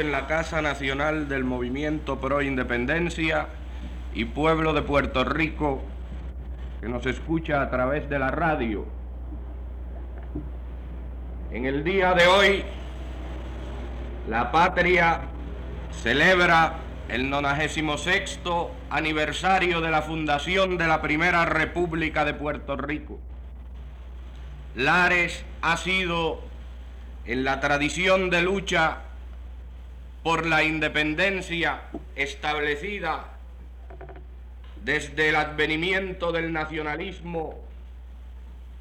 [0.00, 3.48] en la Casa Nacional del Movimiento Pro Independencia
[4.14, 5.82] y Pueblo de Puerto Rico,
[6.80, 8.86] que nos escucha a través de la radio.
[11.52, 12.64] En el día de hoy,
[14.28, 15.20] la patria
[16.02, 16.76] celebra
[17.08, 18.40] el 96
[18.88, 23.18] aniversario de la fundación de la Primera República de Puerto Rico.
[24.74, 26.40] Lares ha sido
[27.26, 29.02] en la tradición de lucha
[30.22, 31.82] por la independencia
[32.14, 33.24] establecida
[34.84, 37.58] desde el advenimiento del nacionalismo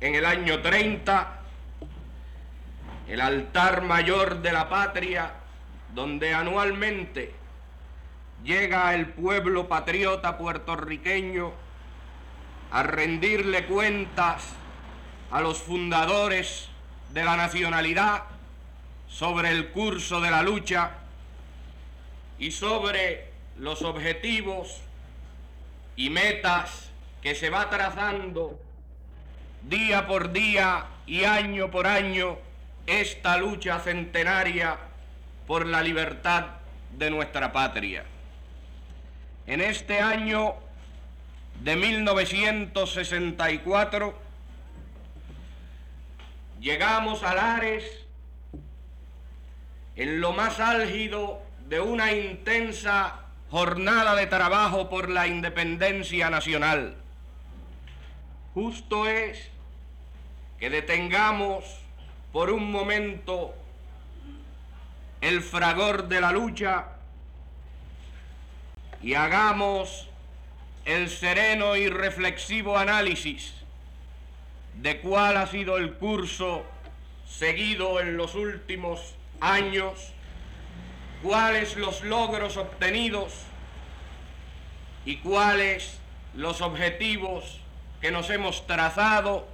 [0.01, 1.39] en el año 30,
[3.07, 5.33] el altar mayor de la patria,
[5.93, 7.33] donde anualmente
[8.43, 11.51] llega el pueblo patriota puertorriqueño
[12.71, 14.53] a rendirle cuentas
[15.31, 16.69] a los fundadores
[17.11, 18.23] de la nacionalidad
[19.07, 20.91] sobre el curso de la lucha
[22.39, 24.81] y sobre los objetivos
[25.95, 26.89] y metas
[27.21, 28.59] que se va trazando
[29.63, 32.37] día por día y año por año
[32.87, 34.77] esta lucha centenaria
[35.45, 36.45] por la libertad
[36.97, 38.05] de nuestra patria.
[39.45, 40.55] En este año
[41.61, 44.17] de 1964,
[46.61, 47.83] llegamos a Lares
[49.97, 53.19] en lo más álgido de una intensa
[53.51, 56.95] jornada de trabajo por la independencia nacional.
[58.55, 59.49] Justo es
[60.59, 61.63] que detengamos
[62.33, 63.53] por un momento
[65.21, 66.87] el fragor de la lucha
[69.01, 70.09] y hagamos
[70.85, 73.53] el sereno y reflexivo análisis
[74.81, 76.63] de cuál ha sido el curso
[77.27, 80.13] seguido en los últimos años,
[81.21, 83.33] cuáles los logros obtenidos
[85.05, 85.99] y cuáles
[86.35, 87.59] los objetivos
[88.01, 89.47] que nos hemos trazado,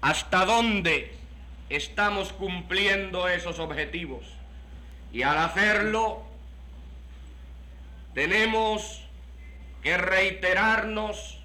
[0.00, 1.12] hasta dónde
[1.68, 4.24] estamos cumpliendo esos objetivos.
[5.12, 6.22] Y al hacerlo,
[8.14, 9.02] tenemos
[9.82, 11.38] que reiterarnos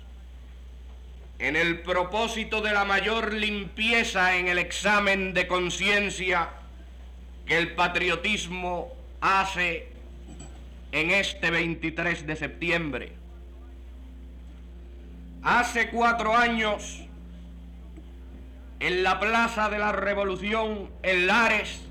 [1.39, 6.49] en el propósito de la mayor limpieza en el examen de conciencia
[7.47, 9.87] que el patriotismo hace
[10.91, 13.13] en este 23 de septiembre.
[15.43, 16.99] Hace cuatro años,
[18.79, 21.81] en la Plaza de la Revolución en Lares,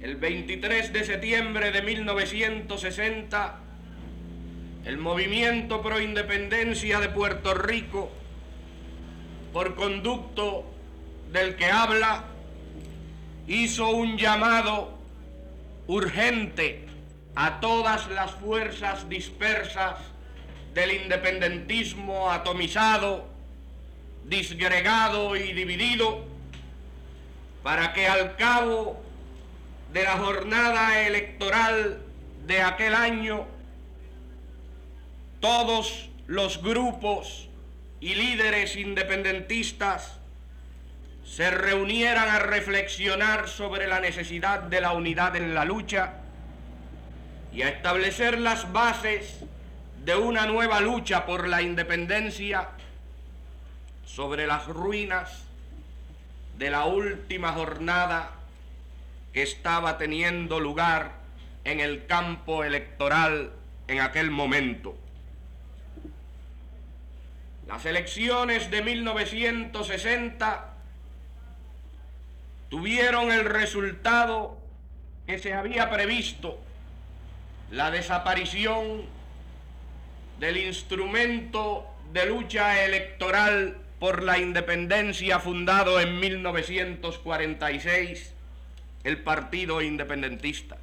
[0.00, 3.58] el 23 de septiembre de 1960,
[4.84, 8.10] el movimiento pro independencia de Puerto Rico,
[9.52, 10.64] por conducto
[11.30, 12.24] del que habla,
[13.46, 15.01] hizo un llamado
[15.92, 16.86] urgente
[17.34, 19.96] a todas las fuerzas dispersas
[20.72, 23.28] del independentismo atomizado,
[24.24, 26.24] disgregado y dividido,
[27.62, 29.02] para que al cabo
[29.92, 32.00] de la jornada electoral
[32.46, 33.46] de aquel año
[35.40, 37.48] todos los grupos
[38.00, 40.21] y líderes independentistas
[41.34, 46.16] se reunieran a reflexionar sobre la necesidad de la unidad en la lucha
[47.54, 49.38] y a establecer las bases
[50.04, 52.68] de una nueva lucha por la independencia
[54.04, 55.44] sobre las ruinas
[56.58, 58.32] de la última jornada
[59.32, 61.12] que estaba teniendo lugar
[61.64, 63.52] en el campo electoral
[63.88, 64.94] en aquel momento.
[67.66, 70.71] Las elecciones de 1960
[72.72, 74.58] tuvieron el resultado
[75.26, 76.58] que se había previsto,
[77.70, 79.02] la desaparición
[80.40, 88.32] del instrumento de lucha electoral por la independencia fundado en 1946,
[89.04, 90.78] el Partido Independentista.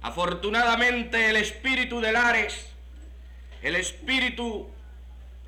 [0.00, 2.68] Afortunadamente el espíritu de Lares
[3.62, 4.70] el espíritu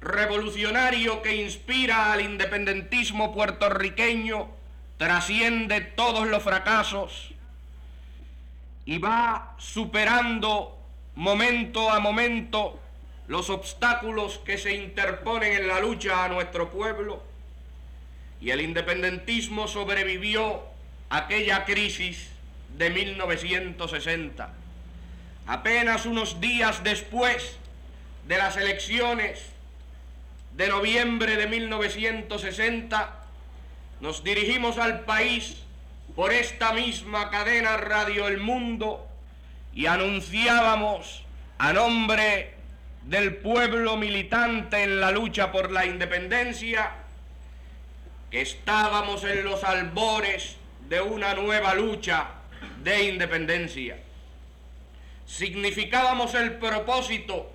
[0.00, 4.48] revolucionario que inspira al independentismo puertorriqueño
[4.96, 7.30] trasciende todos los fracasos
[8.84, 10.78] y va superando
[11.14, 12.80] momento a momento
[13.26, 17.22] los obstáculos que se interponen en la lucha a nuestro pueblo
[18.40, 20.62] y el independentismo sobrevivió
[21.10, 22.30] aquella crisis
[22.76, 24.52] de 1960.
[25.46, 27.58] Apenas unos días después
[28.26, 29.57] de las elecciones
[30.58, 33.14] de noviembre de 1960,
[34.00, 35.58] nos dirigimos al país
[36.16, 39.06] por esta misma cadena Radio El Mundo
[39.72, 41.22] y anunciábamos
[41.58, 42.54] a nombre
[43.04, 46.90] del pueblo militante en la lucha por la independencia
[48.28, 50.56] que estábamos en los albores
[50.88, 52.30] de una nueva lucha
[52.82, 53.96] de independencia.
[55.24, 57.48] Significábamos el propósito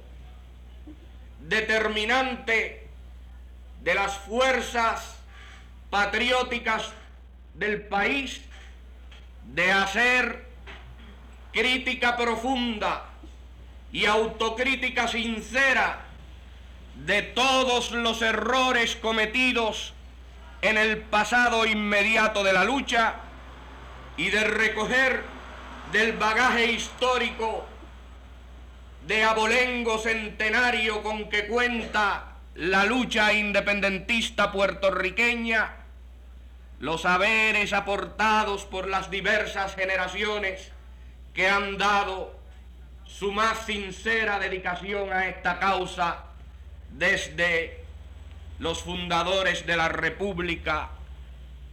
[1.42, 2.83] determinante
[3.84, 5.18] de las fuerzas
[5.90, 6.92] patrióticas
[7.54, 8.42] del país
[9.54, 10.48] de hacer
[11.52, 13.10] crítica profunda
[13.92, 16.00] y autocrítica sincera
[16.96, 19.94] de todos los errores cometidos
[20.62, 23.16] en el pasado inmediato de la lucha
[24.16, 25.24] y de recoger
[25.92, 27.66] del bagaje histórico
[29.06, 35.78] de abolengo centenario con que cuenta la lucha independentista puertorriqueña,
[36.80, 40.72] los haberes aportados por las diversas generaciones
[41.34, 42.38] que han dado
[43.06, 46.26] su más sincera dedicación a esta causa
[46.92, 47.84] desde
[48.60, 50.90] los fundadores de la República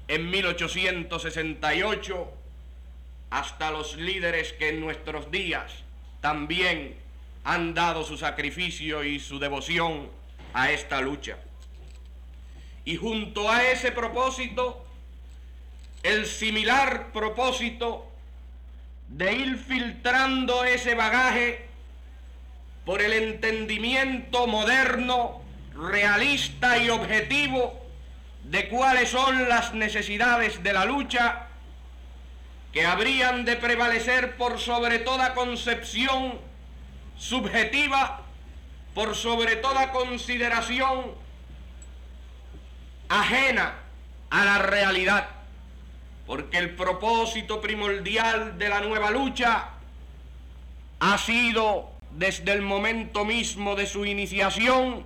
[0.08, 2.32] en 1868
[3.30, 5.72] hasta los líderes que en nuestros días
[6.20, 6.96] también
[7.44, 10.19] han dado su sacrificio y su devoción
[10.54, 11.36] a esta lucha.
[12.84, 14.84] Y junto a ese propósito,
[16.02, 18.06] el similar propósito
[19.08, 21.66] de ir filtrando ese bagaje
[22.84, 25.42] por el entendimiento moderno,
[25.74, 27.80] realista y objetivo
[28.44, 31.46] de cuáles son las necesidades de la lucha
[32.72, 36.38] que habrían de prevalecer por sobre toda concepción
[37.18, 38.22] subjetiva,
[38.94, 41.14] por sobre toda consideración
[43.08, 43.74] ajena
[44.30, 45.28] a la realidad.
[46.26, 49.68] Porque el propósito primordial de la nueva lucha
[51.00, 55.04] ha sido desde el momento mismo de su iniciación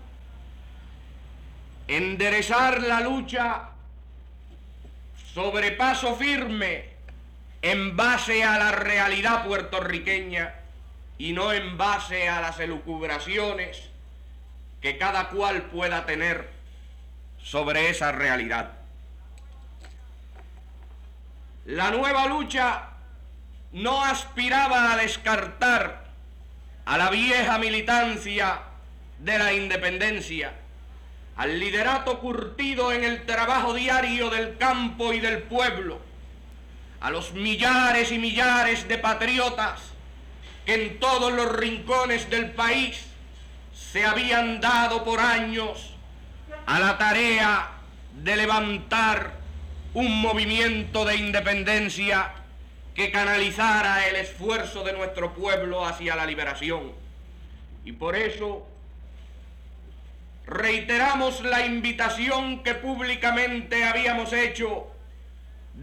[1.86, 3.70] enderezar la lucha
[5.34, 6.94] sobre paso firme
[7.60, 10.63] en base a la realidad puertorriqueña
[11.18, 13.88] y no en base a las elucubraciones
[14.80, 16.50] que cada cual pueda tener
[17.42, 18.72] sobre esa realidad.
[21.66, 22.90] La nueva lucha
[23.72, 26.04] no aspiraba a descartar
[26.84, 28.60] a la vieja militancia
[29.20, 30.52] de la independencia,
[31.36, 36.00] al liderato curtido en el trabajo diario del campo y del pueblo,
[37.00, 39.93] a los millares y millares de patriotas
[40.66, 43.04] en todos los rincones del país
[43.74, 45.94] se habían dado por años
[46.66, 47.70] a la tarea
[48.22, 49.34] de levantar
[49.92, 52.32] un movimiento de independencia
[52.94, 56.92] que canalizara el esfuerzo de nuestro pueblo hacia la liberación.
[57.84, 58.66] Y por eso
[60.46, 64.93] reiteramos la invitación que públicamente habíamos hecho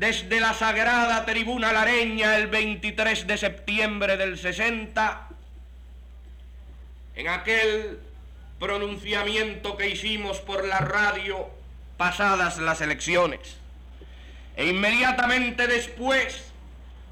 [0.01, 5.27] desde la sagrada tribuna lareña el 23 de septiembre del 60,
[7.13, 7.99] en aquel
[8.59, 11.47] pronunciamiento que hicimos por la radio
[11.97, 13.57] pasadas las elecciones.
[14.57, 16.51] E inmediatamente después,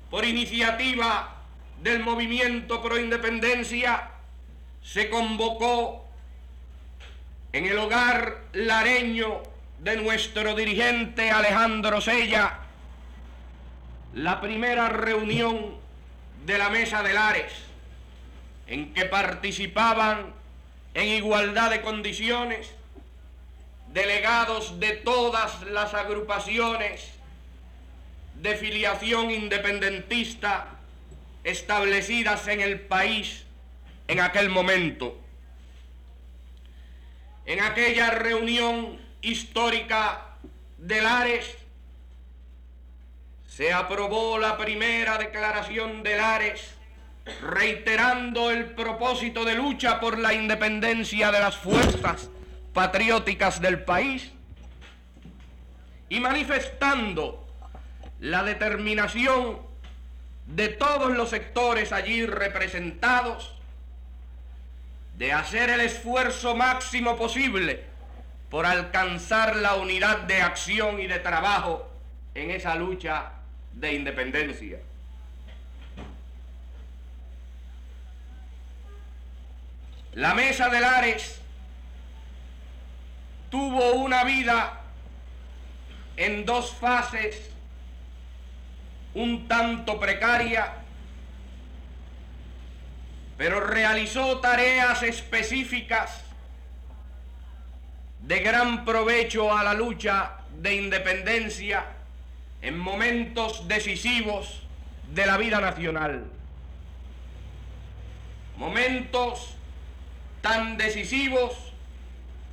[0.10, 1.36] por iniciativa
[1.84, 4.10] del movimiento pro independencia,
[4.82, 6.08] se convocó
[7.54, 9.44] en el hogar lareño
[9.78, 12.62] de nuestro dirigente Alejandro Sella
[14.24, 15.78] la primera reunión
[16.46, 17.54] de la Mesa de Lares,
[18.68, 20.34] en que participaban
[20.94, 22.70] en igualdad de condiciones
[23.94, 27.12] delegados de todas las agrupaciones
[28.36, 30.68] de filiación independentista
[31.46, 33.46] establecidas en el país
[34.10, 35.18] en aquel momento.
[37.46, 40.36] En aquella reunión histórica
[40.78, 41.59] de Lares
[43.60, 46.76] se aprobó la primera declaración de Lares
[47.42, 52.30] reiterando el propósito de lucha por la independencia de las fuerzas
[52.74, 54.32] patrióticas del país
[56.08, 57.46] y manifestando
[58.22, 59.60] la determinación
[60.46, 63.56] de todos los sectores allí representados
[65.18, 67.84] de hacer el esfuerzo máximo posible
[68.50, 71.92] por alcanzar la unidad de acción y de trabajo
[72.36, 73.34] en esa lucha
[73.80, 74.80] de independencia.
[80.14, 81.40] La mesa de Lares
[83.50, 84.82] tuvo una vida
[86.18, 87.52] en dos fases
[89.14, 90.74] un tanto precaria,
[93.38, 96.22] pero realizó tareas específicas
[98.20, 101.99] de gran provecho a la lucha de independencia
[102.62, 104.62] en momentos decisivos
[105.14, 106.26] de la vida nacional.
[108.58, 109.56] Momentos
[110.42, 111.54] tan decisivos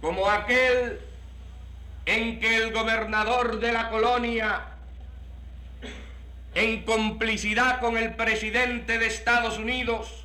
[0.01, 1.01] como aquel
[2.07, 4.63] en que el gobernador de la colonia,
[6.55, 10.25] en complicidad con el presidente de Estados Unidos,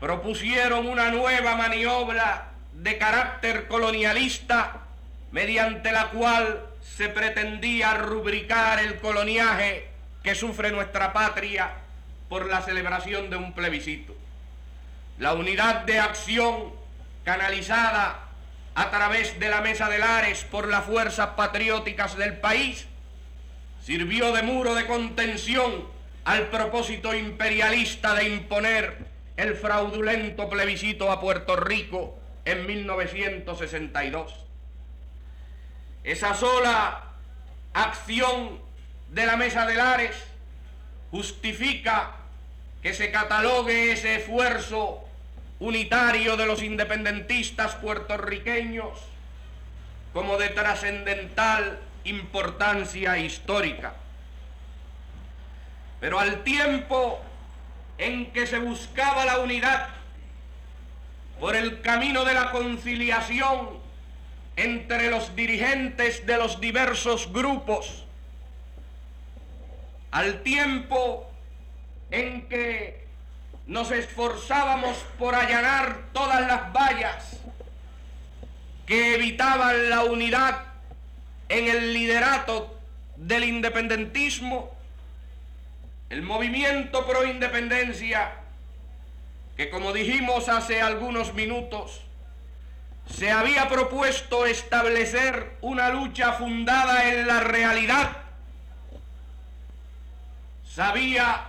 [0.00, 4.82] propusieron una nueva maniobra de carácter colonialista
[5.32, 6.64] mediante la cual
[6.96, 9.88] se pretendía rubricar el coloniaje
[10.22, 11.74] que sufre nuestra patria
[12.28, 14.14] por la celebración de un plebiscito.
[15.18, 16.72] La unidad de acción
[17.24, 18.26] canalizada
[18.74, 22.86] a través de la Mesa de Lares por las fuerzas patrióticas del país
[23.82, 25.88] sirvió de muro de contención
[26.24, 34.45] al propósito imperialista de imponer el fraudulento plebiscito a Puerto Rico en 1962.
[36.06, 37.02] Esa sola
[37.74, 38.60] acción
[39.10, 40.14] de la Mesa de Lares
[41.10, 42.12] justifica
[42.80, 45.04] que se catalogue ese esfuerzo
[45.58, 49.00] unitario de los independentistas puertorriqueños
[50.12, 53.94] como de trascendental importancia histórica.
[55.98, 57.20] Pero al tiempo
[57.98, 59.88] en que se buscaba la unidad
[61.40, 63.75] por el camino de la conciliación
[64.56, 68.04] entre los dirigentes de los diversos grupos,
[70.10, 71.30] al tiempo
[72.10, 73.06] en que
[73.66, 77.40] nos esforzábamos por allanar todas las vallas
[78.86, 80.62] que evitaban la unidad
[81.48, 82.78] en el liderato
[83.16, 84.74] del independentismo,
[86.08, 88.32] el movimiento pro independencia,
[89.56, 92.05] que como dijimos hace algunos minutos,
[93.14, 98.16] se había propuesto establecer una lucha fundada en la realidad,
[100.64, 101.46] sabía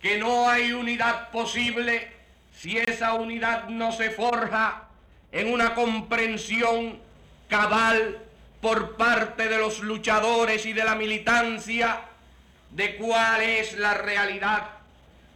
[0.00, 2.12] que no hay unidad posible
[2.54, 4.82] si esa unidad no se forja
[5.32, 6.98] en una comprensión
[7.48, 8.18] cabal
[8.60, 12.00] por parte de los luchadores y de la militancia
[12.70, 14.70] de cuál es la realidad,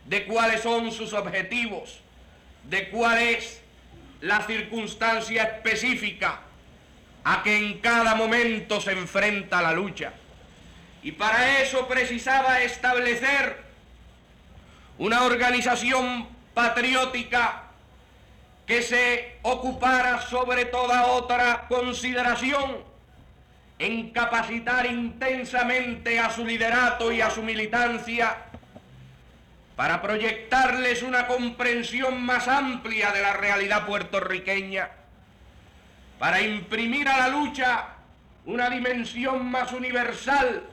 [0.07, 2.01] de cuáles son sus objetivos,
[2.65, 3.58] de cuál es
[4.21, 6.41] la circunstancia específica
[7.25, 10.13] a que en cada momento se enfrenta la lucha.
[11.03, 13.63] Y para eso precisaba establecer
[14.99, 17.65] una organización patriótica
[18.67, 22.79] que se ocupara sobre toda otra consideración
[23.79, 28.48] en capacitar intensamente a su liderato y a su militancia
[29.79, 34.91] para proyectarles una comprensión más amplia de la realidad puertorriqueña,
[36.19, 37.91] para imprimir a la lucha
[38.45, 40.65] una dimensión más universal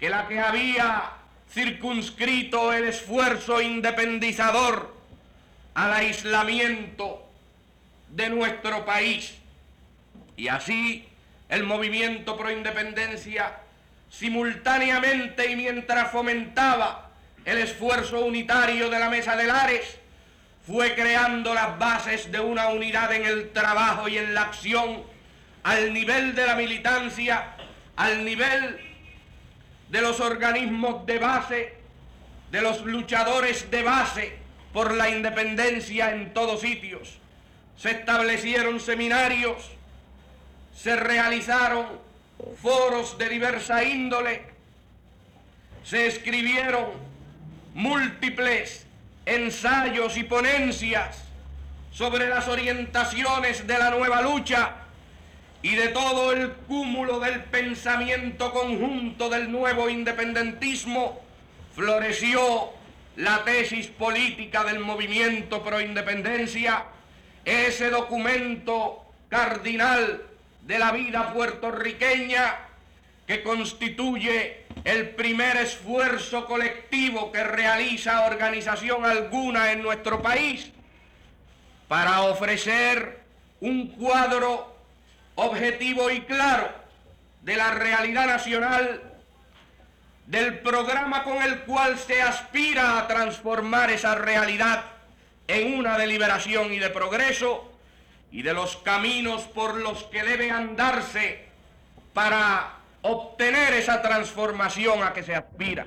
[0.00, 1.12] que la que había
[1.48, 4.92] circunscrito el esfuerzo independizador
[5.74, 7.24] al aislamiento
[8.08, 9.36] de nuestro país.
[10.36, 11.06] Y así
[11.48, 13.60] el movimiento pro independencia
[14.10, 17.05] simultáneamente y mientras fomentaba
[17.46, 19.98] el esfuerzo unitario de la Mesa de Lares,
[20.66, 25.04] fue creando las bases de una unidad en el trabajo y en la acción
[25.62, 27.54] al nivel de la militancia,
[27.94, 28.80] al nivel
[29.88, 31.74] de los organismos de base,
[32.50, 34.36] de los luchadores de base
[34.72, 37.18] por la independencia en todos sitios.
[37.76, 39.70] Se establecieron seminarios,
[40.76, 41.86] se realizaron
[42.60, 44.42] foros de diversa índole,
[45.84, 47.15] se escribieron
[47.76, 48.86] múltiples
[49.26, 51.24] ensayos y ponencias
[51.92, 54.76] sobre las orientaciones de la nueva lucha
[55.60, 61.20] y de todo el cúmulo del pensamiento conjunto del nuevo independentismo,
[61.74, 62.70] floreció
[63.16, 66.84] la tesis política del movimiento pro independencia,
[67.44, 70.22] ese documento cardinal
[70.62, 72.65] de la vida puertorriqueña
[73.26, 80.70] que constituye el primer esfuerzo colectivo que realiza organización alguna en nuestro país
[81.88, 83.20] para ofrecer
[83.60, 84.76] un cuadro
[85.34, 86.70] objetivo y claro
[87.42, 89.02] de la realidad nacional,
[90.26, 94.84] del programa con el cual se aspira a transformar esa realidad
[95.46, 97.72] en una de liberación y de progreso,
[98.32, 101.46] y de los caminos por los que debe andarse
[102.12, 105.86] para obtener esa transformación a que se aspira.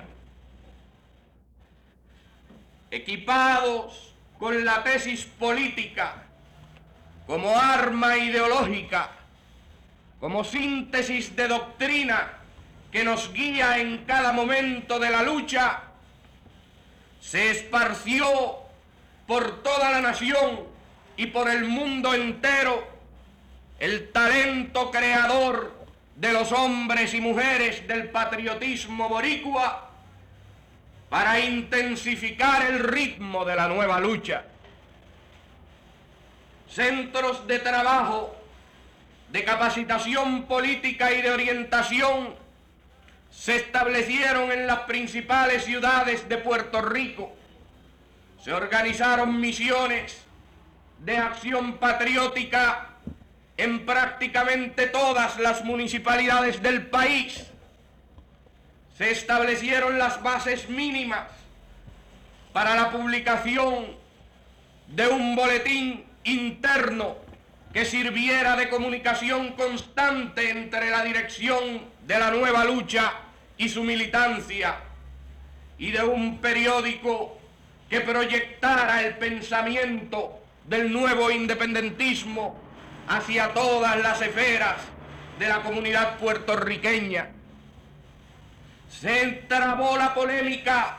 [2.90, 6.24] Equipados con la tesis política
[7.26, 9.10] como arma ideológica,
[10.18, 12.32] como síntesis de doctrina
[12.90, 15.82] que nos guía en cada momento de la lucha,
[17.20, 18.26] se esparció
[19.26, 20.60] por toda la nación
[21.16, 22.82] y por el mundo entero
[23.78, 25.79] el talento creador
[26.20, 29.88] de los hombres y mujeres del patriotismo boricua
[31.08, 34.44] para intensificar el ritmo de la nueva lucha.
[36.68, 38.36] Centros de trabajo,
[39.30, 42.34] de capacitación política y de orientación
[43.30, 47.32] se establecieron en las principales ciudades de Puerto Rico.
[48.44, 50.22] Se organizaron misiones
[50.98, 52.89] de acción patriótica
[53.60, 57.44] en prácticamente todas las municipalidades del país.
[58.96, 61.28] Se establecieron las bases mínimas
[62.54, 63.86] para la publicación
[64.88, 67.16] de un boletín interno
[67.74, 73.12] que sirviera de comunicación constante entre la dirección de la nueva lucha
[73.58, 74.76] y su militancia,
[75.78, 77.38] y de un periódico
[77.90, 82.69] que proyectara el pensamiento del nuevo independentismo
[83.10, 84.76] hacia todas las esferas
[85.36, 87.30] de la comunidad puertorriqueña.
[88.88, 90.98] Se entrabó la polémica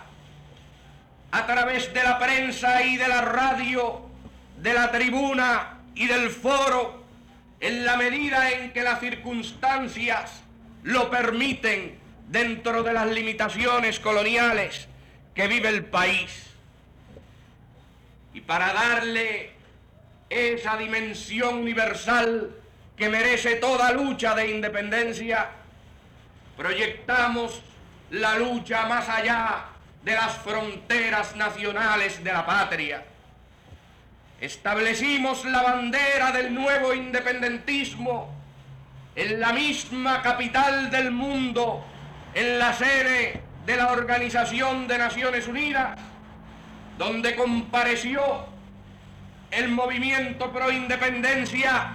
[1.31, 4.09] a través de la prensa y de la radio,
[4.57, 7.01] de la tribuna y del foro,
[7.61, 10.41] en la medida en que las circunstancias
[10.83, 14.89] lo permiten dentro de las limitaciones coloniales
[15.33, 16.47] que vive el país.
[18.33, 19.60] Y para darle
[20.31, 22.55] esa dimensión universal
[22.95, 25.49] que merece toda lucha de independencia,
[26.55, 27.61] proyectamos
[28.11, 29.65] la lucha más allá
[30.03, 33.03] de las fronteras nacionales de la patria.
[34.39, 38.33] Establecimos la bandera del nuevo independentismo
[39.15, 41.83] en la misma capital del mundo,
[42.33, 45.99] en la sede de la Organización de Naciones Unidas,
[46.97, 48.50] donde compareció
[49.51, 51.91] el movimiento pro independencia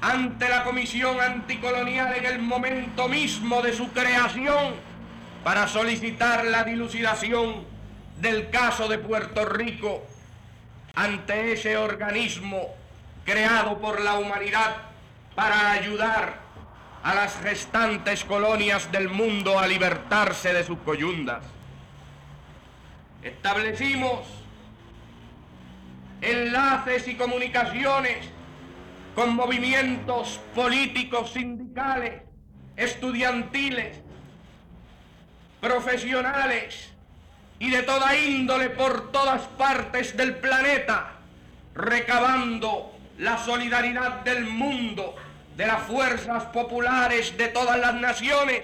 [0.00, 4.74] ante la Comisión Anticolonial en el momento mismo de su creación
[5.42, 7.64] para solicitar la dilucidación
[8.20, 10.06] del caso de Puerto Rico
[10.94, 12.74] ante ese organismo
[13.24, 14.76] creado por la humanidad
[15.34, 16.38] para ayudar
[17.02, 21.42] a las restantes colonias del mundo a libertarse de sus coyundas.
[23.22, 24.37] Establecimos
[26.20, 28.18] enlaces y comunicaciones
[29.14, 32.22] con movimientos políticos, sindicales,
[32.76, 33.98] estudiantiles,
[35.60, 36.90] profesionales
[37.58, 41.14] y de toda índole por todas partes del planeta,
[41.74, 45.16] recabando la solidaridad del mundo,
[45.56, 48.62] de las fuerzas populares de todas las naciones,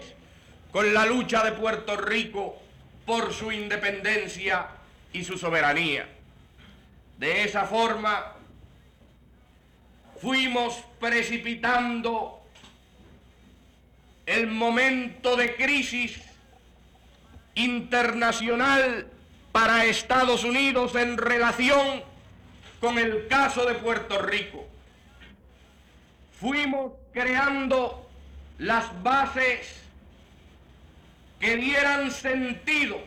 [0.71, 2.57] con la lucha de Puerto Rico
[3.05, 4.69] por su independencia
[5.13, 6.14] y su soberanía.
[7.19, 8.33] De esa forma,
[10.21, 12.41] fuimos precipitando
[14.27, 16.21] el momento de crisis
[17.55, 19.07] internacional
[19.53, 22.03] para Estados Unidos en relación
[22.81, 24.67] con el caso de Puerto Rico.
[26.41, 28.09] Fuimos creando
[28.59, 29.81] las bases
[31.39, 32.99] que dieran sentido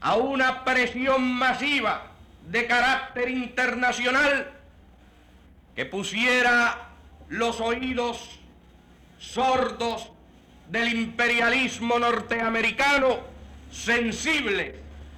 [0.00, 2.07] a una presión masiva
[2.50, 4.50] de carácter internacional
[5.74, 6.88] que pusiera
[7.28, 8.40] los oídos
[9.18, 10.10] sordos
[10.70, 13.18] del imperialismo norteamericano
[13.70, 14.74] sensibles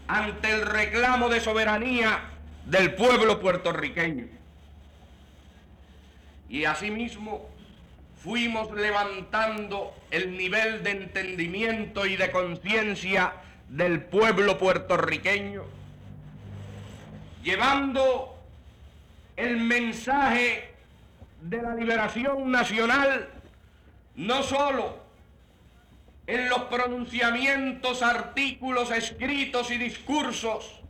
[0.09, 2.21] ante el reclamo de soberanía
[2.67, 4.27] del pueblo puertorriqueño.
[6.49, 7.49] Y asimismo
[8.17, 13.35] fuimos levantando el nivel de entendimiento y de conciencia
[13.69, 15.80] del pueblo puertorriqueño
[17.43, 18.37] llevando
[19.37, 20.75] el mensaje
[21.43, 23.29] de la liberación nacional
[24.17, 24.99] no sólo
[26.27, 30.81] en los pronunciamientos, artículos, escritos y discursos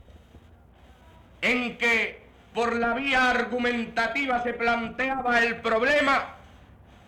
[1.41, 2.21] en que
[2.53, 6.35] por la vía argumentativa se planteaba el problema,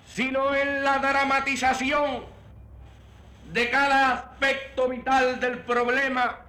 [0.08, 2.24] sino en la dramatización
[3.52, 6.40] de cada aspecto vital del problema,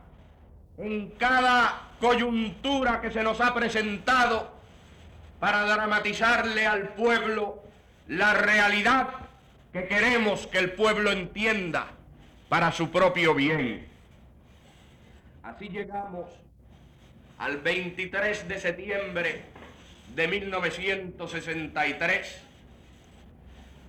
[0.79, 4.53] en cada coyuntura que se nos ha presentado
[5.41, 7.63] para dramatizarle al pueblo
[8.09, 9.09] la realidad
[9.73, 11.87] que queremos que el pueblo entienda
[12.51, 13.89] para su propio bien.
[15.43, 16.29] Así llegamos
[17.39, 19.47] al 23 de septiembre
[20.15, 22.43] de 1963,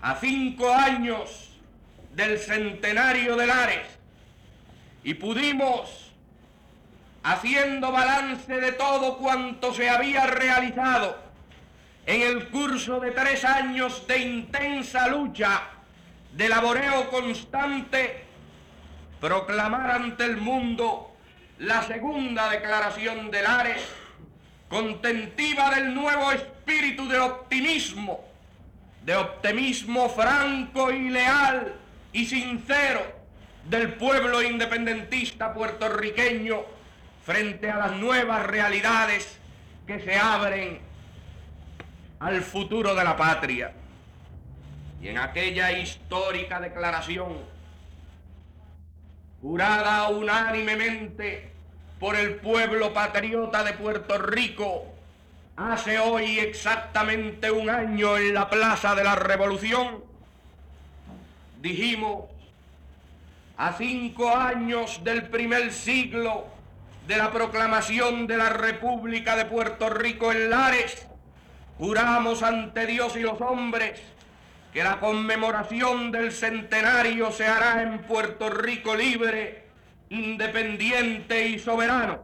[0.01, 1.59] a cinco años
[2.13, 3.99] del centenario de Lares,
[5.03, 6.04] y pudimos,
[7.25, 11.17] haciendo balance de todo cuanto se había realizado.
[12.05, 15.63] En el curso de tres años de intensa lucha,
[16.33, 18.25] de laboreo constante,
[19.19, 21.15] proclamar ante el mundo
[21.57, 23.81] la segunda declaración de Lares,
[24.69, 28.23] contentiva del nuevo espíritu de optimismo,
[29.03, 31.73] de optimismo franco y leal
[32.13, 33.01] y sincero
[33.67, 36.74] del pueblo independentista puertorriqueño
[37.25, 39.39] frente a las nuevas realidades
[39.87, 40.79] que se abren
[42.19, 43.73] al futuro de la patria.
[45.01, 47.37] Y en aquella histórica declaración
[49.41, 51.51] jurada unánimemente
[51.99, 54.85] por el pueblo patriota de Puerto Rico
[55.55, 60.03] hace hoy exactamente un año en la Plaza de la Revolución,
[61.59, 62.25] dijimos,
[63.57, 66.54] a cinco años del primer siglo
[67.07, 71.07] de la proclamación de la República de Puerto Rico en Lares,
[71.77, 74.01] juramos ante Dios y los hombres
[74.73, 79.67] que la conmemoración del centenario se hará en Puerto Rico libre,
[80.09, 82.23] independiente y soberano.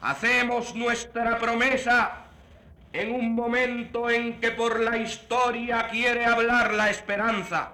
[0.00, 2.24] Hacemos nuestra promesa
[2.92, 7.72] en un momento en que por la historia quiere hablar la esperanza.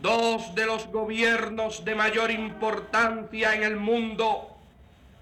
[0.00, 4.59] Dos de los gobiernos de mayor importancia en el mundo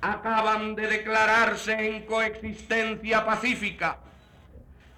[0.01, 3.99] acaban de declararse en coexistencia pacífica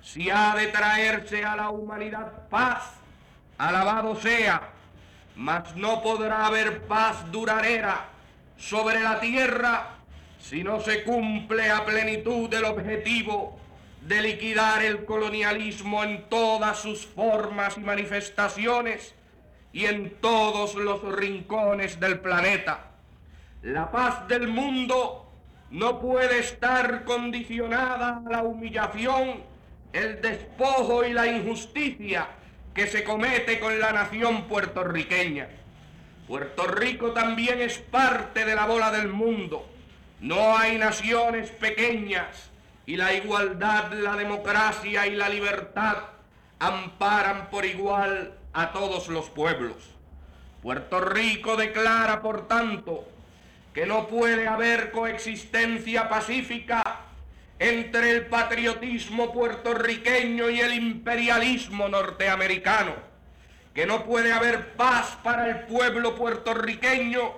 [0.02, 2.94] si ha de traerse a la humanidad paz,
[3.58, 4.70] alabado sea,
[5.36, 8.06] mas no podrá haber paz duradera
[8.56, 9.96] sobre la tierra
[10.38, 13.58] si no se cumple a plenitud el objetivo
[14.02, 19.14] de liquidar el colonialismo en todas sus formas y manifestaciones
[19.72, 22.89] y en todos los rincones del planeta.
[23.62, 25.30] La paz del mundo
[25.70, 29.42] no puede estar condicionada a la humillación
[29.92, 32.28] el despojo y la injusticia
[32.72, 35.48] que se comete con la nación puertorriqueña.
[36.26, 39.68] Puerto Rico también es parte de la bola del mundo.
[40.20, 42.50] No hay naciones pequeñas
[42.86, 45.96] y la igualdad, la democracia y la libertad
[46.60, 49.76] amparan por igual a todos los pueblos.
[50.62, 53.06] Puerto Rico declara, por tanto,
[53.74, 56.82] que no puede haber coexistencia pacífica
[57.58, 62.94] entre el patriotismo puertorriqueño y el imperialismo norteamericano,
[63.74, 67.34] que no puede haber paz para el pueblo puertorriqueño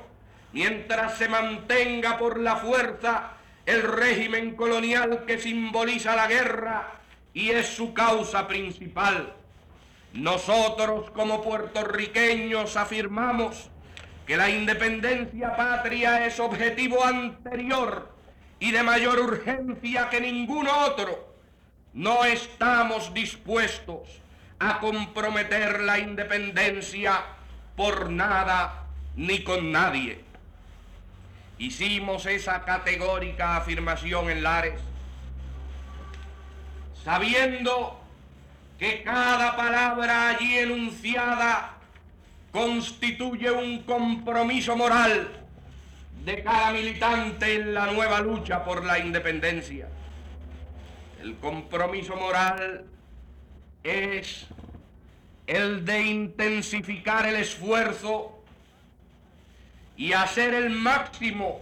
[0.52, 3.32] mientras se mantenga por la fuerza
[3.66, 7.00] el régimen colonial que simboliza la guerra
[7.34, 9.32] y es su causa principal.
[10.12, 13.70] Nosotros como puertorriqueños afirmamos
[14.26, 18.12] que la independencia patria es objetivo anterior
[18.60, 21.34] y de mayor urgencia que ningún otro,
[21.92, 24.22] no estamos dispuestos
[24.58, 27.20] a comprometer la independencia
[27.76, 30.20] por nada ni con nadie.
[31.58, 34.80] Hicimos esa categórica afirmación en Lares,
[37.04, 38.00] sabiendo
[38.78, 41.81] que cada palabra allí enunciada
[42.52, 45.28] constituye un compromiso moral
[46.24, 49.88] de cada militante en la nueva lucha por la independencia.
[51.20, 52.84] El compromiso moral
[53.82, 54.46] es
[55.46, 58.38] el de intensificar el esfuerzo
[59.96, 61.60] y hacer el máximo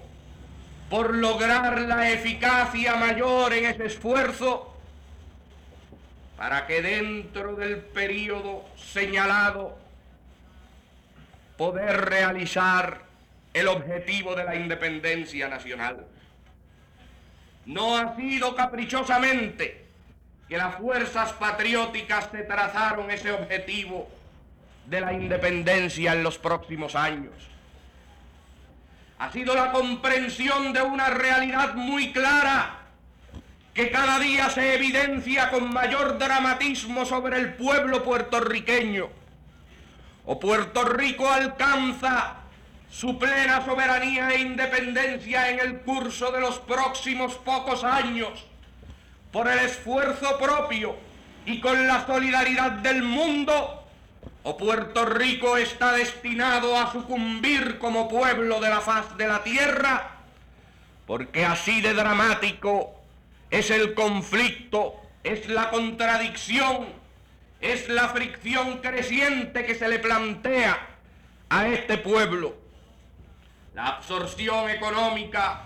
[0.91, 4.75] por lograr la eficacia mayor en ese esfuerzo
[6.37, 9.79] para que dentro del periodo señalado
[11.61, 13.03] poder realizar
[13.53, 16.07] el objetivo de la independencia nacional.
[17.67, 19.85] No ha sido caprichosamente
[20.49, 24.09] que las fuerzas patrióticas se trazaron ese objetivo
[24.87, 27.35] de la independencia en los próximos años.
[29.19, 32.79] Ha sido la comprensión de una realidad muy clara
[33.75, 39.20] que cada día se evidencia con mayor dramatismo sobre el pueblo puertorriqueño.
[40.33, 42.37] O Puerto Rico alcanza
[42.89, 48.47] su plena soberanía e independencia en el curso de los próximos pocos años,
[49.33, 50.95] por el esfuerzo propio
[51.47, 53.83] y con la solidaridad del mundo,
[54.45, 60.13] o Puerto Rico está destinado a sucumbir como pueblo de la faz de la tierra,
[61.09, 62.95] porque así de dramático
[63.51, 67.00] es el conflicto, es la contradicción,
[67.61, 70.79] es la fricción creciente que se le plantea
[71.49, 72.57] a este pueblo.
[73.75, 75.63] La absorción económica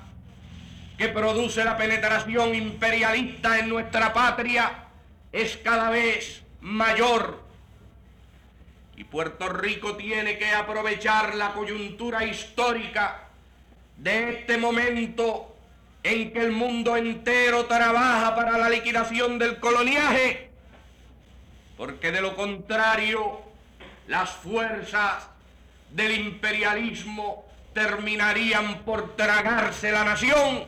[0.98, 4.84] que produce la penetración imperialista en nuestra patria
[5.32, 7.42] es cada vez mayor.
[8.96, 13.28] Y Puerto Rico tiene que aprovechar la coyuntura histórica
[13.96, 15.56] de este momento
[16.02, 20.50] en que el mundo entero trabaja para la liquidación del coloniaje,
[21.76, 23.42] porque de lo contrario
[24.06, 25.28] las fuerzas
[25.90, 30.64] del imperialismo terminarían por tragarse la nación.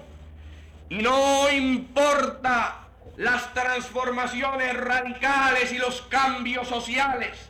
[0.89, 7.49] Y no importa las transformaciones radicales y los cambios sociales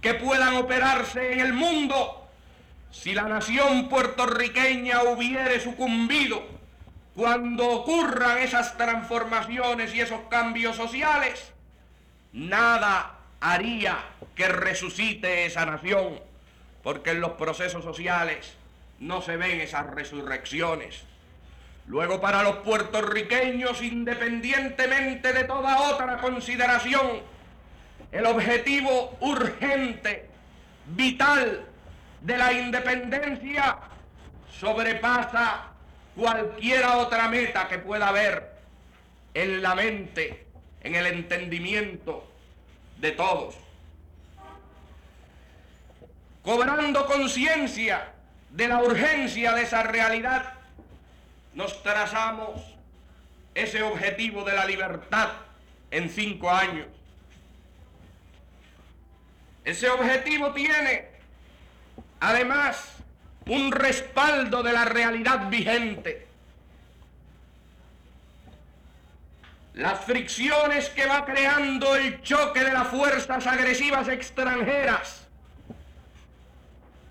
[0.00, 2.28] que puedan operarse en el mundo,
[2.90, 6.42] si la nación puertorriqueña hubiere sucumbido
[7.14, 11.52] cuando ocurran esas transformaciones y esos cambios sociales,
[12.36, 13.96] nada haría
[14.34, 16.20] que resucite esa nación,
[16.82, 18.54] porque en los procesos sociales
[19.00, 21.02] no se ven esas resurrecciones.
[21.86, 27.22] Luego para los puertorriqueños, independientemente de toda otra consideración,
[28.12, 30.28] el objetivo urgente,
[30.86, 31.64] vital
[32.20, 33.78] de la independencia
[34.60, 35.68] sobrepasa
[36.14, 38.56] cualquiera otra meta que pueda haber
[39.34, 40.45] en la mente,
[40.86, 42.24] en el entendimiento
[42.98, 43.56] de todos.
[46.42, 48.12] Cobrando conciencia
[48.50, 50.52] de la urgencia de esa realidad,
[51.54, 52.60] nos trazamos
[53.54, 55.30] ese objetivo de la libertad
[55.90, 56.86] en cinco años.
[59.64, 61.08] Ese objetivo tiene,
[62.20, 62.92] además,
[63.46, 66.25] un respaldo de la realidad vigente.
[69.76, 75.28] Las fricciones que va creando el choque de las fuerzas agresivas extranjeras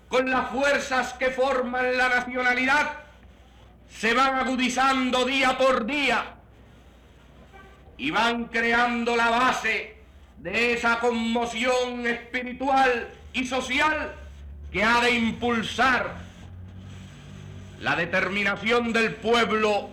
[0.08, 2.90] con las fuerzas que forman la nacionalidad
[3.88, 6.34] se van agudizando día por día
[7.98, 9.98] y van creando la base
[10.38, 14.12] de esa conmoción espiritual y social
[14.72, 16.16] que ha de impulsar
[17.78, 19.88] la determinación del pueblo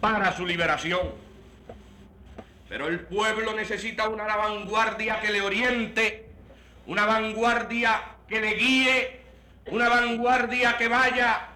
[0.00, 1.27] para su liberación.
[2.68, 6.28] Pero el pueblo necesita una vanguardia que le oriente,
[6.86, 9.20] una vanguardia que le guíe,
[9.66, 11.48] una vanguardia que vaya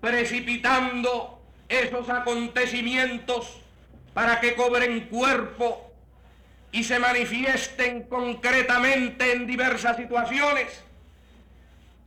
[0.00, 3.60] precipitando esos acontecimientos
[4.12, 5.92] para que cobren cuerpo
[6.72, 10.82] y se manifiesten concretamente en diversas situaciones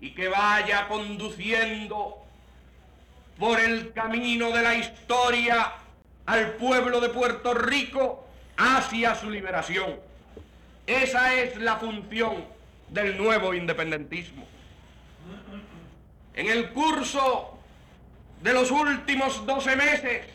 [0.01, 2.17] y que vaya conduciendo
[3.39, 5.71] por el camino de la historia
[6.27, 9.95] al pueblo de Puerto Rico hacia su liberación.
[10.85, 12.45] Esa es la función
[12.89, 14.45] del nuevo independentismo.
[16.35, 17.57] En el curso
[18.41, 20.25] de los últimos 12 meses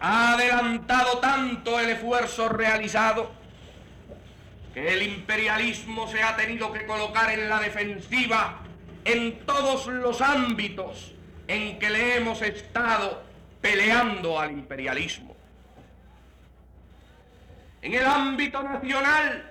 [0.00, 3.30] ha adelantado tanto el esfuerzo realizado
[4.72, 8.60] que el imperialismo se ha tenido que colocar en la defensiva
[9.04, 11.12] en todos los ámbitos
[11.48, 13.29] en que le hemos estado
[13.60, 15.36] peleando al imperialismo.
[17.82, 19.50] En el ámbito nacional,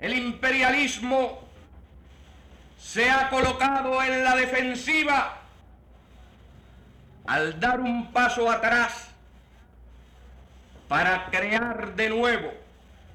[0.00, 1.40] el imperialismo
[2.78, 5.38] se ha colocado en la defensiva
[7.26, 9.08] al dar un paso atrás
[10.88, 12.52] para crear de nuevo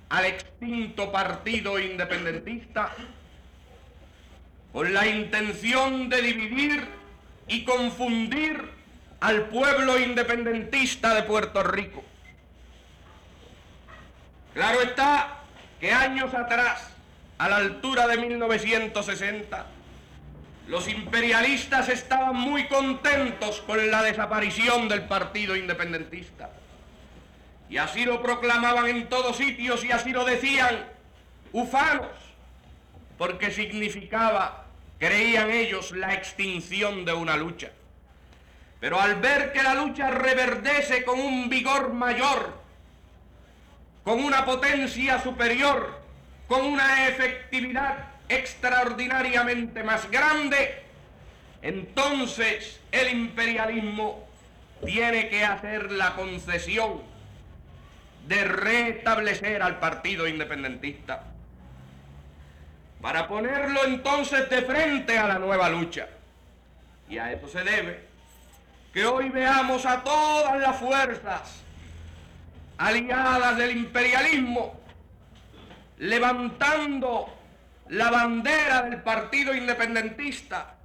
[0.09, 2.91] al extinto partido independentista
[4.73, 6.87] con la intención de dividir
[7.47, 8.78] y confundir
[9.19, 12.03] al pueblo independentista de Puerto Rico.
[14.53, 15.39] Claro está
[15.79, 16.89] que años atrás,
[17.37, 19.65] a la altura de 1960,
[20.67, 26.51] los imperialistas estaban muy contentos con la desaparición del partido independentista.
[27.69, 30.85] Y así lo proclamaban en todos sitios y así lo decían
[31.51, 32.07] ufanos,
[33.17, 34.65] porque significaba,
[34.97, 37.71] creían ellos, la extinción de una lucha.
[38.79, 42.53] Pero al ver que la lucha reverdece con un vigor mayor,
[44.03, 45.99] con una potencia superior,
[46.47, 50.83] con una efectividad extraordinariamente más grande,
[51.61, 54.27] entonces el imperialismo
[54.85, 57.01] tiene que hacer la concesión
[58.27, 61.25] de restablecer al partido independentista.
[63.01, 66.09] para ponerlo entonces de frente a la nueva lucha.
[67.09, 68.08] Y a esto se debe
[68.93, 71.61] que hoy veamos a todas las fuerzas
[72.77, 74.79] aliadas del imperialismo
[75.99, 77.27] levantando
[77.89, 80.75] la bandera del partido independentista,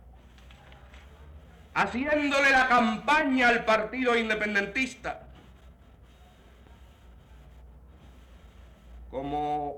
[1.74, 5.22] haciéndole la campaña al partido independentista,
[9.10, 9.76] como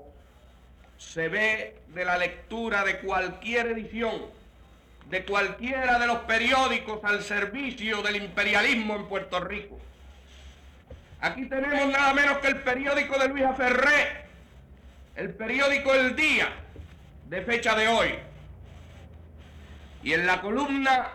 [0.97, 4.36] se ve de la lectura de cualquier edición,
[5.09, 9.79] de cualquiera de los periódicos al servicio del imperialismo en Puerto Rico.
[11.21, 14.25] Aquí tenemos nada menos que el periódico de Luisa Ferré,
[15.15, 16.49] el periódico El Día,
[17.25, 18.15] de fecha de hoy.
[20.03, 21.07] Y en la columna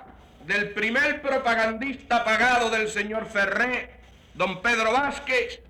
[0.46, 3.90] del primer propagandista pagado del señor Ferré,
[4.34, 5.60] don Pedro Vázquez,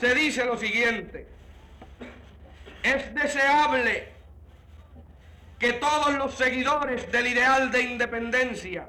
[0.00, 1.28] se dice lo siguiente.
[2.82, 4.13] Es deseable
[5.64, 8.86] que todos los seguidores del ideal de independencia,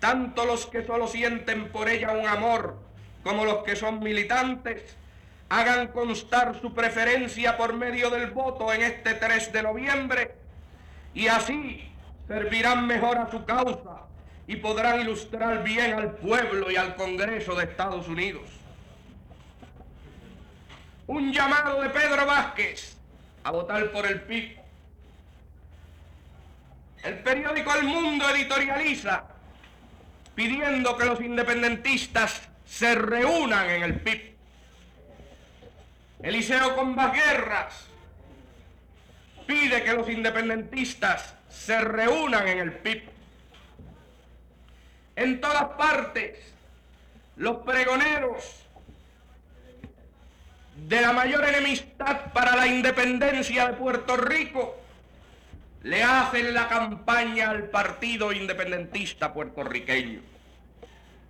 [0.00, 2.76] tanto los que solo sienten por ella un amor
[3.22, 4.96] como los que son militantes,
[5.48, 10.34] hagan constar su preferencia por medio del voto en este 3 de noviembre
[11.14, 11.88] y así
[12.26, 14.02] servirán mejor a su causa
[14.48, 18.50] y podrán ilustrar bien al pueblo y al Congreso de Estados Unidos.
[21.06, 22.96] Un llamado de Pedro Vázquez
[23.44, 24.57] a votar por el PIB.
[27.08, 29.24] El periódico El Mundo editorializa
[30.34, 34.34] pidiendo que los independentistas se reúnan en el PIB.
[36.22, 36.76] Eliseo
[37.10, 37.86] Guerras
[39.46, 43.08] pide que los independentistas se reúnan en el PIB.
[45.16, 46.38] En todas partes,
[47.36, 48.66] los pregoneros
[50.76, 54.87] de la mayor enemistad para la independencia de Puerto Rico
[55.88, 60.20] le hacen la campaña al partido independentista puertorriqueño.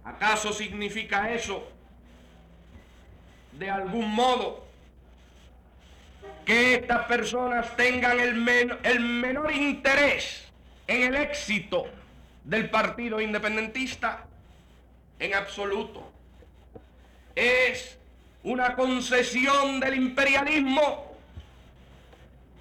[0.03, 1.71] ¿Acaso significa eso
[3.53, 4.66] de algún modo
[6.44, 8.49] que estas personas tengan el,
[8.83, 10.49] el menor interés
[10.88, 11.87] en el éxito
[12.42, 14.27] del partido independentista
[15.21, 16.11] en absoluto.
[17.37, 17.97] Es
[18.42, 21.16] una concesión del imperialismo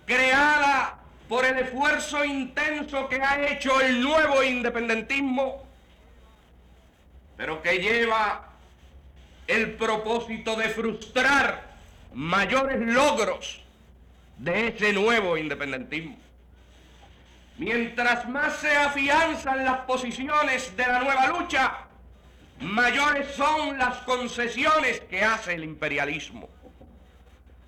[0.05, 5.65] creada por el esfuerzo intenso que ha hecho el nuevo independentismo,
[7.35, 8.47] pero que lleva
[9.45, 11.67] el propósito de frustrar
[12.13, 13.61] mayores logros
[14.37, 16.17] de ese nuevo independentismo.
[17.57, 21.87] Mientras más se afianzan las posiciones de la nueva lucha,
[22.59, 26.49] mayores son las concesiones que hace el imperialismo.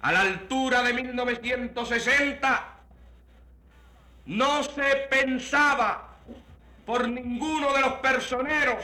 [0.01, 2.78] A la altura de 1960,
[4.29, 6.17] no se pensaba
[6.85, 8.83] por ninguno de los personeros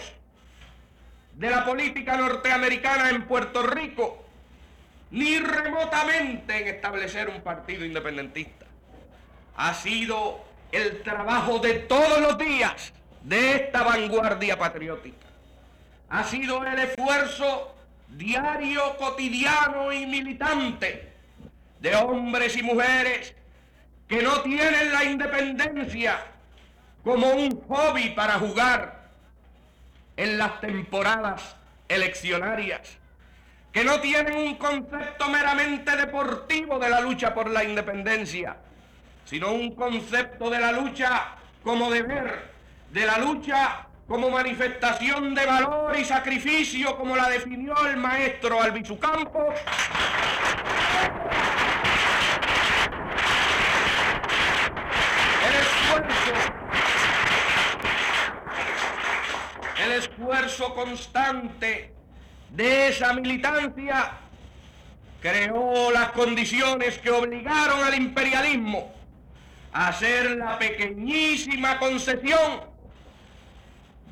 [1.34, 4.25] de la política norteamericana en Puerto Rico
[5.12, 8.65] ni remotamente en establecer un partido independentista.
[9.55, 15.27] Ha sido el trabajo de todos los días de esta vanguardia patriótica.
[16.10, 17.75] Ha sido el esfuerzo
[18.08, 21.13] diario, cotidiano y militante
[21.79, 23.36] de hombres y mujeres
[24.07, 26.19] que no tienen la independencia
[27.03, 29.09] como un hobby para jugar
[30.17, 31.55] en las temporadas
[31.87, 32.97] eleccionarias
[33.75, 38.55] que no tienen un concepto meramente deportivo de la lucha por la independencia,
[39.25, 42.51] sino un concepto de la lucha como deber,
[42.91, 48.97] de la lucha como manifestación de valor y sacrificio, como la definió el maestro Albizu
[48.97, 49.55] Campos.
[59.83, 61.93] El esfuerzo, constante
[62.50, 64.12] de esa militancia
[65.21, 68.93] creó las condiciones que obligaron al imperialismo
[69.71, 72.62] a hacer la pequeñísima concesión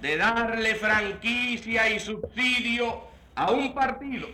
[0.02, 4.28] de darle franquicia y subsidio a un partido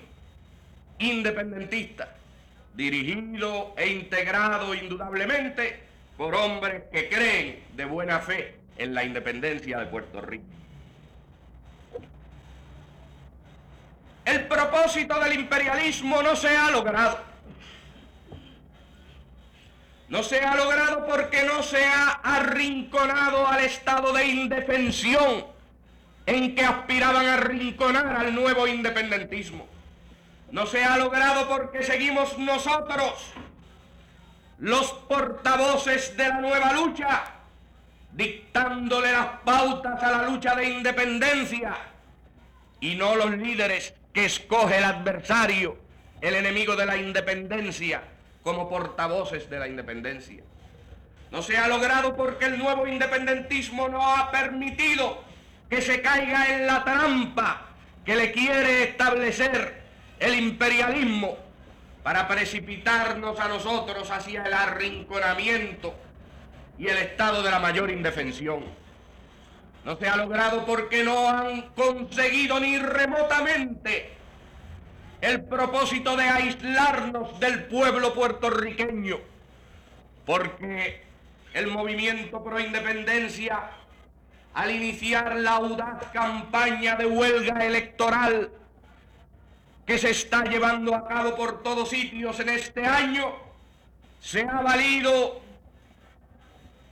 [0.98, 2.16] independentista,
[2.74, 5.89] dirigido e integrado indudablemente
[6.20, 10.44] por hombres que creen de buena fe en la independencia de Puerto Rico.
[14.26, 17.20] el propósito del imperialismo no se ha logrado.
[20.10, 25.46] No se ha logrado porque no se ha arrinconado al estado de indefensión
[26.26, 29.68] en que aspiraban a arrinconar al nuevo independentismo.
[30.52, 33.34] No se ha logrado porque seguimos nosotros
[34.60, 37.24] los portavoces de la nueva lucha,
[38.12, 41.78] dictándole las pautas a la lucha de independencia,
[42.82, 45.78] y no los líderes que escoge el adversario,
[46.22, 48.02] el enemigo de la independencia,
[48.44, 50.44] como portavoces de la independencia.
[51.32, 55.24] No se ha logrado porque el nuevo independentismo no ha permitido
[55.70, 57.68] que se caiga en la trampa
[58.04, 59.84] que le quiere establecer
[60.20, 61.49] el imperialismo
[62.04, 65.94] para precipitarnos a nosotros hacia el arrinconamiento
[66.78, 68.64] y el estado de la mayor indefensión.
[69.84, 74.12] No se ha logrado porque no han conseguido ni remotamente
[75.22, 79.18] el propósito de aislarnos del pueblo puertorriqueño,
[80.26, 81.02] porque
[81.54, 83.72] el movimiento pro independencia,
[84.54, 88.52] al iniciar la audaz campaña de huelga electoral
[89.90, 93.34] que se está llevando a cabo por todos sitios en este año,
[94.22, 95.42] se ha valido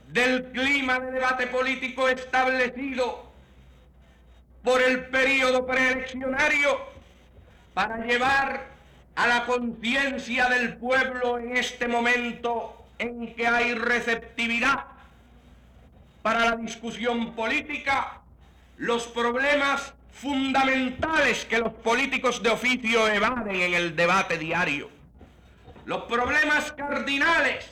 [0.08, 3.30] del clima de debate político establecido
[4.64, 6.76] por el periodo preeleccionario
[7.72, 8.66] para llevar
[9.14, 14.86] a la conciencia del pueblo en este momento en que hay receptividad
[16.22, 18.22] para la discusión política,
[18.76, 24.90] los problemas fundamentales que los políticos de oficio evaden en el debate diario,
[25.84, 27.68] los problemas cardinales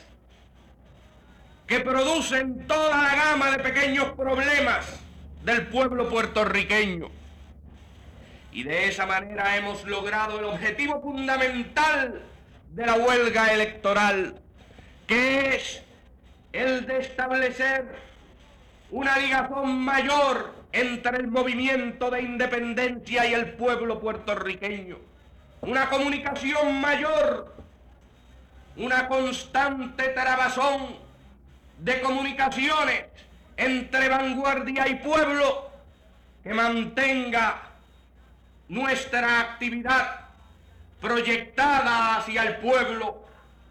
[1.67, 5.01] que producen toda la gama de pequeños problemas
[5.45, 7.09] del pueblo puertorriqueño.
[8.53, 12.23] Y de esa manera hemos logrado el objetivo fundamental
[12.71, 14.41] de la huelga electoral,
[15.07, 15.83] que es
[16.53, 17.97] el de establecer
[18.91, 24.99] una ligazón mayor entre el movimiento de independencia y el pueblo puertorriqueño,
[25.63, 27.55] una comunicación mayor,
[28.77, 30.97] una constante trabazón
[31.79, 33.07] de comunicaciones
[33.57, 35.71] entre vanguardia y pueblo
[36.43, 37.63] que mantenga
[38.69, 40.27] nuestra actividad
[41.01, 43.25] proyectada hacia el pueblo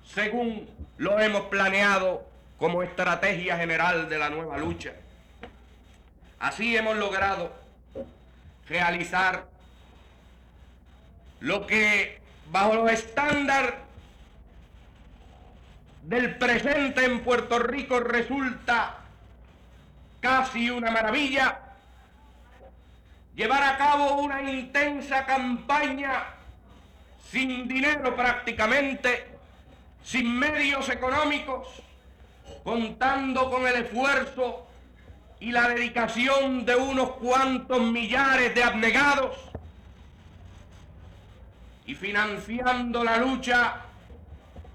[0.03, 2.27] según lo hemos planeado
[2.57, 4.93] como estrategia general de la nueva lucha.
[6.39, 7.51] Así hemos logrado
[8.67, 9.45] realizar
[11.39, 12.19] lo que
[12.51, 13.75] bajo los estándares
[16.03, 18.97] del presente en Puerto Rico resulta
[20.19, 21.59] casi una maravilla,
[23.35, 26.25] llevar a cabo una intensa campaña
[27.31, 29.27] sin dinero prácticamente,
[30.03, 31.67] sin medios económicos,
[32.63, 34.67] contando con el esfuerzo
[35.39, 39.37] y la dedicación de unos cuantos millares de abnegados.
[41.85, 43.75] Y financiando la lucha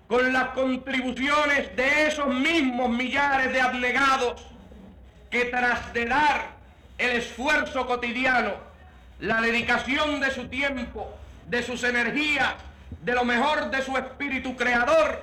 [0.07, 4.43] con las contribuciones de esos mismos millares de abnegados
[5.31, 6.51] que tras de dar
[6.99, 8.53] el esfuerzo cotidiano,
[9.21, 12.55] la dedicación de su tiempo, de sus energías,
[13.03, 15.23] de lo mejor de su espíritu creador,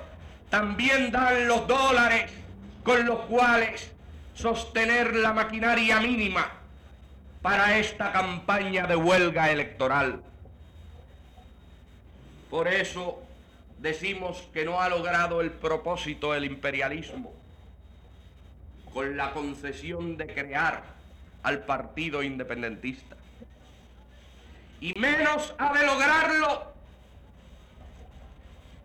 [0.50, 2.32] también dan los dólares
[2.82, 3.92] con los cuales
[4.38, 6.48] sostener la maquinaria mínima
[7.42, 10.22] para esta campaña de huelga electoral.
[12.48, 13.20] Por eso
[13.78, 17.32] decimos que no ha logrado el propósito del imperialismo
[18.92, 20.84] con la concesión de crear
[21.42, 23.16] al partido independentista.
[24.80, 26.72] Y menos ha de lograrlo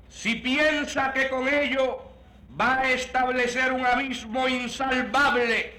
[0.10, 2.13] si piensa que con ello
[2.60, 5.74] va a establecer un abismo insalvable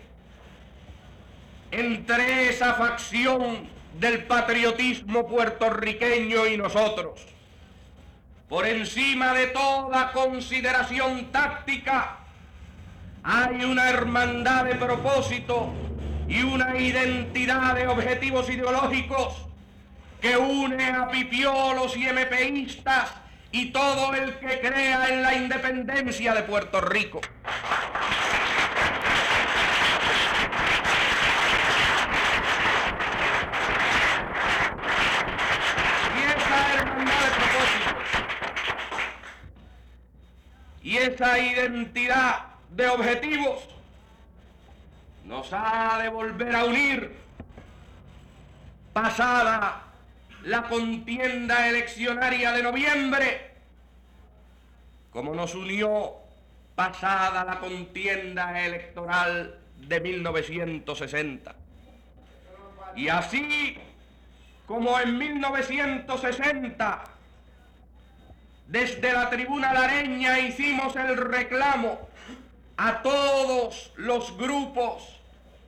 [1.71, 3.69] entre esa facción
[3.99, 7.27] del patriotismo puertorriqueño y nosotros.
[8.49, 12.19] Por encima de toda consideración táctica,
[13.23, 15.73] hay una hermandad de propósito
[16.29, 19.47] y una identidad de objetivos ideológicos
[20.21, 23.13] que une a pipiolos y MPistas
[23.55, 27.21] y todo el que crea en la independencia de Puerto Rico.
[40.83, 43.69] y esa identidad de objetivos
[45.25, 47.17] nos ha de volver a unir
[48.93, 49.84] pasada
[50.45, 53.51] la contienda eleccionaria de noviembre,
[55.11, 56.13] como nos unió
[56.75, 61.55] pasada la contienda electoral de 1960.
[62.97, 63.79] Y así
[64.67, 67.05] como en 1960
[68.69, 72.09] desde la tribuna lareña hicimos el reclamo
[72.77, 75.21] a todos los grupos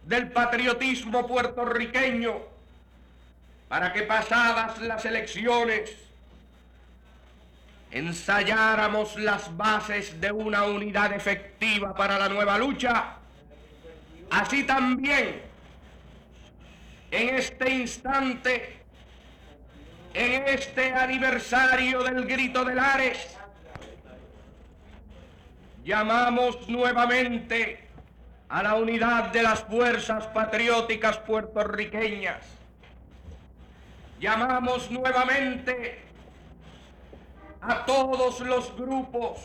[0.04, 2.55] del patriotismo puertorriqueño
[3.68, 5.90] para que pasadas las elecciones
[7.90, 13.16] ensayáramos las bases de una unidad efectiva para la nueva lucha,
[14.30, 15.42] así también
[17.10, 18.80] en este instante,
[20.14, 23.36] en este aniversario del grito de Lares,
[25.84, 27.88] llamamos nuevamente
[28.48, 32.55] a la unidad de las fuerzas patrióticas puertorriqueñas.
[34.18, 36.02] Llamamos nuevamente
[37.60, 39.40] a todos los grupos,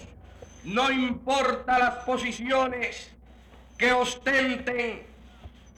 [0.63, 3.11] no importa las posiciones
[3.77, 5.05] que ostenten,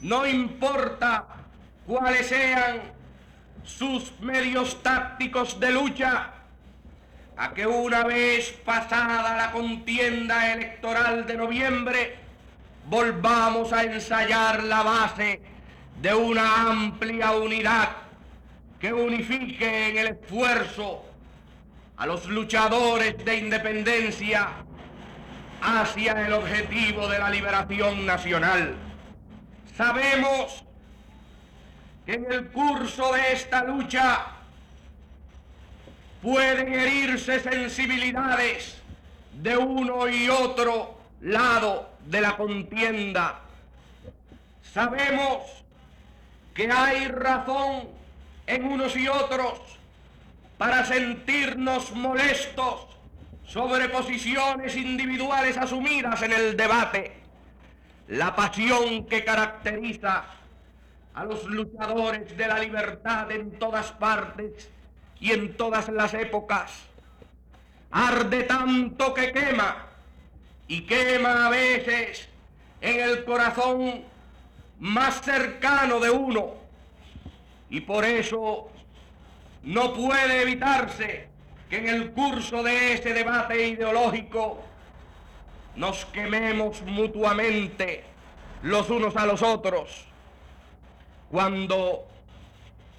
[0.02, 1.26] no importa
[1.88, 2.82] cuáles sean
[3.64, 6.32] sus medios tácticos de lucha,
[7.36, 12.16] a que una vez pasada la contienda electoral de noviembre,
[12.88, 15.42] volvamos a ensayar la base
[16.00, 18.03] de una amplia unidad
[18.84, 21.06] que unifique en el esfuerzo
[21.96, 24.50] a los luchadores de independencia
[25.62, 28.76] hacia el objetivo de la liberación nacional.
[29.78, 30.66] Sabemos
[32.06, 34.26] que en el curso de esta lucha
[36.22, 38.82] pueden herirse sensibilidades
[39.32, 43.40] de uno y otro lado de la contienda.
[44.62, 45.64] Sabemos
[46.54, 48.03] que hay razón
[48.48, 49.60] en unos y otros
[50.58, 52.88] para sentirnos molestos
[53.46, 57.14] sobre posiciones individuales asumidas en el debate.
[58.08, 60.26] La pasión que caracteriza
[61.14, 64.70] a los luchadores de la libertad en todas partes
[65.20, 66.72] y en todas las épocas.
[67.92, 69.88] Arde tanto que quema
[70.68, 72.28] y quema a veces
[72.82, 74.04] en el corazón
[74.80, 76.63] más cercano de uno.
[77.74, 78.70] Y por eso
[79.64, 81.28] no puede evitarse
[81.72, 84.64] que en el curso de ese debate ideológico
[85.76, 88.04] nos quememos mutuamente
[88.62, 90.06] los unos a los otros
[91.32, 92.06] cuando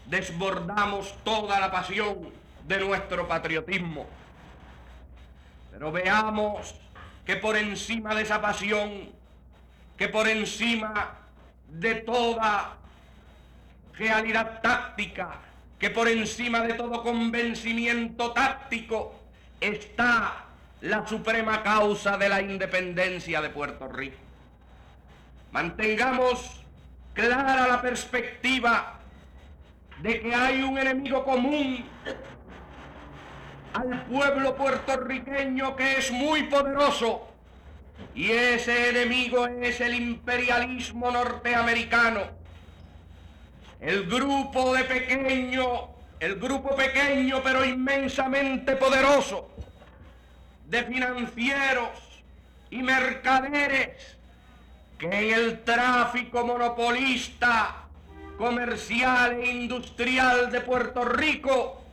[0.07, 2.33] desbordamos toda la pasión
[2.66, 4.07] de nuestro patriotismo.
[5.70, 6.75] Pero veamos
[7.25, 9.12] que por encima de esa pasión,
[9.97, 11.12] que por encima
[11.68, 12.79] de toda
[13.99, 15.41] realidad táctica,
[15.79, 19.21] que por encima de todo convencimiento táctico
[19.61, 20.45] está
[20.81, 24.17] la suprema causa de la independencia de Puerto Rico.
[25.53, 26.61] Mantengamos
[27.15, 28.99] clara la perspectiva
[30.03, 31.85] de que hay un enemigo común
[33.73, 37.29] al pueblo puertorriqueño que es muy poderoso
[38.15, 42.44] y ese enemigo es el imperialismo norteamericano.
[43.85, 49.51] El grupo de pequeño, el grupo pequeño pero inmensamente poderoso
[50.66, 51.91] de financieros
[52.70, 54.16] y mercaderes
[54.97, 57.85] que en el tráfico monopolista
[58.39, 61.85] comercial e industrial de Puerto Rico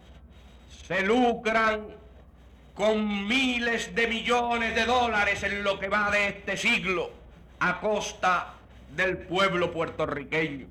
[0.87, 1.87] se lucran
[2.73, 7.11] con miles de millones de dólares en lo que va de este siglo
[7.59, 8.53] a costa
[8.95, 10.67] del pueblo puertorriqueño.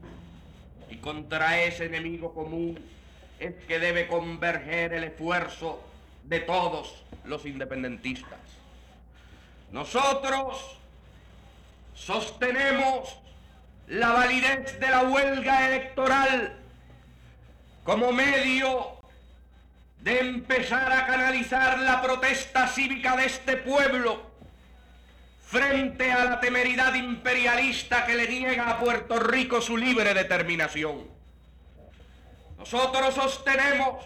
[0.91, 2.78] Y contra ese enemigo común
[3.38, 5.82] es que debe converger el esfuerzo
[6.24, 8.38] de todos los independentistas.
[9.72, 10.76] Nosotros
[11.95, 13.16] sostenemos
[13.86, 16.57] la validez de la huelga electoral
[17.84, 18.99] como medio
[20.01, 24.30] de empezar a canalizar la protesta cívica de este pueblo
[25.51, 31.09] frente a la temeridad imperialista que le niega a Puerto Rico su libre determinación.
[32.57, 34.05] Nosotros sostenemos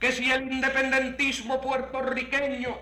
[0.00, 2.76] que si el independentismo puertorriqueño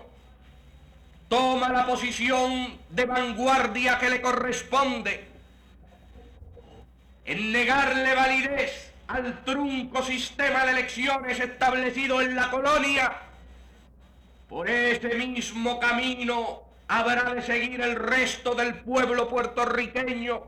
[1.29, 5.27] toma la posición de vanguardia que le corresponde
[7.23, 13.13] en negarle validez al trunco sistema de elecciones establecido en la colonia,
[14.49, 20.43] por ese mismo camino habrá de seguir el resto del pueblo puertorriqueño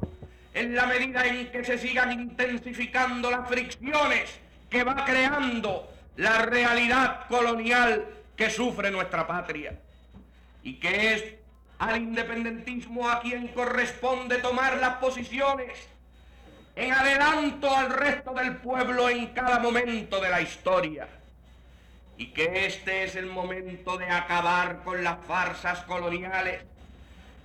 [0.54, 7.28] en la medida en que se sigan intensificando las fricciones que va creando la realidad
[7.28, 9.80] colonial que sufre nuestra patria
[10.64, 11.24] y que es
[11.80, 15.88] al independentismo a quien corresponde tomar las posiciones
[16.76, 21.08] en adelanto al resto del pueblo en cada momento de la historia.
[22.18, 26.64] Y que este es el momento de acabar con las farsas coloniales,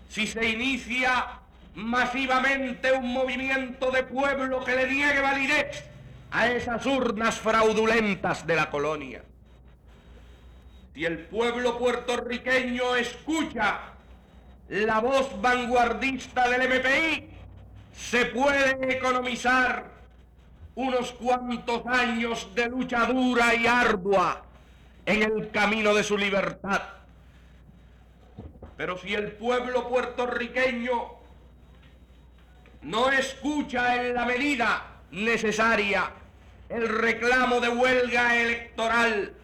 [0.09, 1.41] si se inicia
[1.75, 5.85] masivamente un movimiento de pueblo que le niegue validez
[6.31, 9.23] a esas urnas fraudulentas de la colonia.
[10.95, 13.81] Si el pueblo puertorriqueño escucha
[14.68, 17.29] la voz vanguardista del MPI,
[17.95, 19.85] se puede economizar
[20.75, 24.43] unos cuantos años de lucha dura y ardua
[25.07, 26.82] en el camino de su libertad.
[28.76, 31.14] Pero si el pueblo puertorriqueño
[32.82, 36.11] no escucha en la medida necesaria
[36.68, 39.34] el reclamo de huelga electoral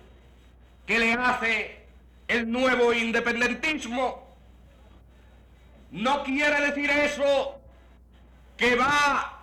[0.86, 1.86] que le hace
[2.26, 4.26] el nuevo independentismo,
[5.90, 7.60] no quiere decir eso
[8.56, 9.40] que va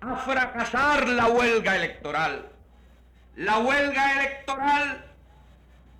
[0.00, 2.48] a fracasar la huelga electoral.
[3.36, 5.07] La huelga electoral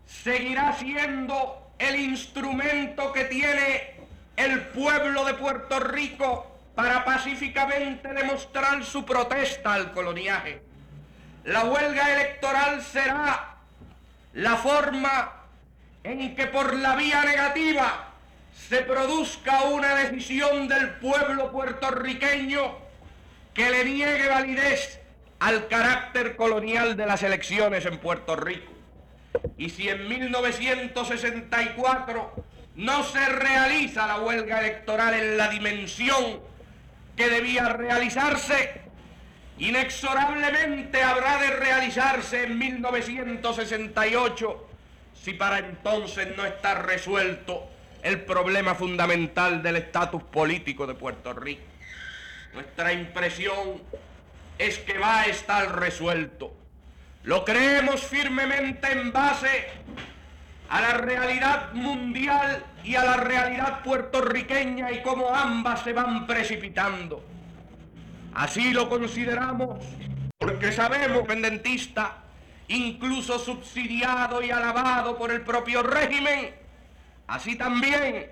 [0.08, 3.94] seguirá siendo el instrumento que tiene
[4.36, 10.62] el pueblo de Puerto Rico para pacíficamente demostrar su protesta al coloniaje.
[11.44, 13.56] La huelga electoral será
[14.34, 15.32] la forma
[16.04, 18.08] en que por la vía negativa
[18.68, 22.76] se produzca una decisión del pueblo puertorriqueño
[23.54, 25.00] que le niegue validez
[25.40, 28.77] al carácter colonial de las elecciones en Puerto Rico.
[29.56, 32.44] Y si en 1964
[32.76, 36.38] no se realiza la huelga electoral en la dimensión
[37.16, 38.82] que debía realizarse,
[39.58, 44.68] inexorablemente habrá de realizarse en 1968
[45.14, 47.68] si para entonces no está resuelto
[48.02, 51.62] el problema fundamental del estatus político de Puerto Rico.
[52.54, 53.82] Nuestra impresión
[54.58, 56.52] es que va a estar resuelto.
[57.28, 59.66] Lo creemos firmemente en base
[60.70, 67.22] a la realidad mundial y a la realidad puertorriqueña y cómo ambas se van precipitando.
[68.32, 69.84] Así lo consideramos
[70.38, 72.16] porque sabemos, pendentista,
[72.68, 76.54] incluso subsidiado y alabado por el propio régimen,
[77.26, 78.30] así también,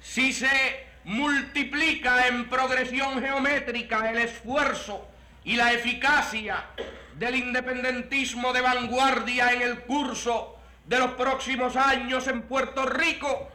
[0.00, 5.06] si se multiplica en progresión geométrica el esfuerzo
[5.48, 6.66] y la eficacia
[7.14, 13.48] del independentismo de vanguardia en el curso de los próximos años en Puerto Rico,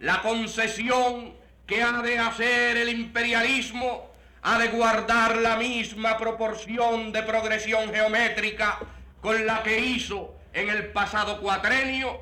[0.00, 1.34] la concesión
[1.66, 8.78] que ha de hacer el imperialismo ha de guardar la misma proporción de progresión geométrica
[9.20, 12.20] con la que hizo en el pasado cuatrenio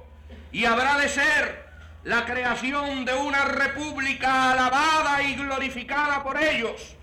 [0.51, 1.65] y habrá de ser
[2.03, 6.97] la creación de una república alabada y glorificada por ellos,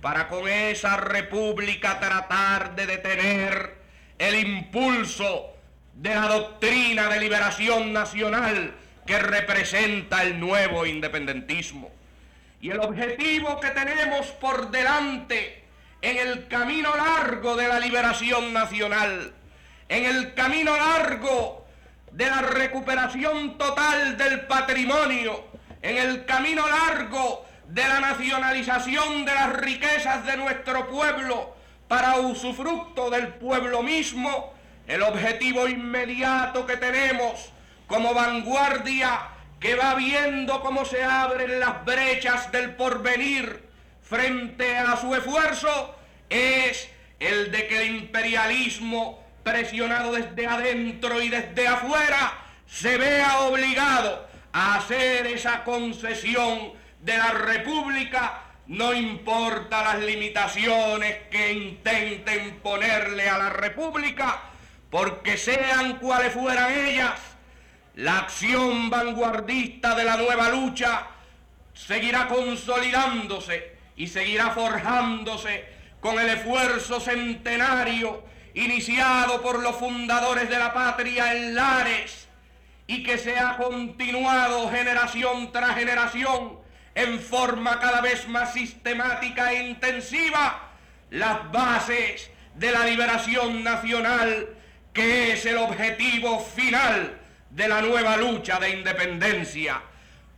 [0.00, 3.76] para con esa república tratar de detener
[4.18, 5.54] el impulso
[5.94, 8.74] de la doctrina de liberación nacional
[9.06, 11.90] que representa el nuevo independentismo.
[12.60, 15.64] Y el objetivo que tenemos por delante
[16.02, 19.32] en el camino largo de la liberación nacional,
[19.88, 21.66] en el camino largo
[22.12, 25.46] de la recuperación total del patrimonio,
[25.82, 31.56] en el camino largo de la nacionalización de las riquezas de nuestro pueblo
[31.88, 34.52] para usufructo del pueblo mismo,
[34.86, 37.50] el objetivo inmediato que tenemos
[37.86, 39.28] como vanguardia
[39.60, 43.64] que va viendo cómo se abren las brechas del porvenir
[44.02, 45.96] frente a su esfuerzo
[46.28, 46.88] es
[47.18, 52.32] el de que el imperialismo presionado desde adentro y desde afuera
[52.66, 56.72] se vea obligado a hacer esa concesión
[57.06, 64.40] de la república no importa las limitaciones que intenten ponerle a la república
[64.90, 67.12] porque sean cuales fueran ellas,
[67.94, 71.06] la acción vanguardista de la nueva lucha
[71.74, 75.64] seguirá consolidándose y seguirá forjándose
[76.00, 82.26] con el esfuerzo centenario iniciado por los fundadores de la patria en Lares
[82.88, 86.65] y que se ha continuado generación tras generación
[86.96, 90.70] en forma cada vez más sistemática e intensiva
[91.10, 94.48] las bases de la liberación nacional
[94.94, 97.20] que es el objetivo final
[97.50, 99.82] de la nueva lucha de independencia.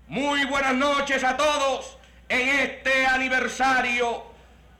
[0.08, 1.96] Muy buenas noches a todos
[2.28, 4.24] en este aniversario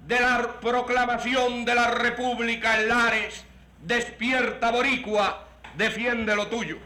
[0.00, 3.44] de la proclamación de la República en Lares.
[3.84, 6.78] Despierta Boricua, defiende lo tuyo.